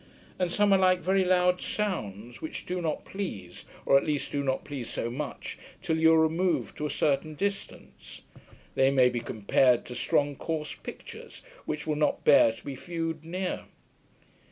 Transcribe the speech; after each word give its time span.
]and 0.39 0.51
some 0.51 0.73
are 0.73 0.79
like 0.79 0.99
very 0.99 1.23
loud 1.23 1.61
sounds, 1.61 2.41
which 2.41 2.65
do 2.65 2.81
not 2.81 3.05
please, 3.05 3.65
or 3.85 3.97
at 3.99 4.03
least 4.03 4.31
do 4.31 4.43
not 4.43 4.63
please 4.63 4.89
so 4.89 5.11
much, 5.11 5.59
till 5.83 5.95
you 5.99 6.11
are 6.11 6.19
removed 6.21 6.75
to 6.75 6.87
a 6.87 6.89
certain 6.89 7.35
distance. 7.35 8.23
They 8.73 8.89
may 8.89 9.09
be 9.09 9.19
compared 9.19 9.85
to 9.85 9.93
strong 9.93 10.35
coarse 10.35 10.73
pictures, 10.73 11.43
which 11.65 11.85
will 11.85 11.97
not 11.97 12.25
bear 12.25 12.51
to 12.51 12.65
be 12.65 12.73
viewed 12.75 13.23
near. 13.23 13.65